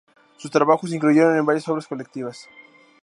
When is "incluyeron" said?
0.95-1.37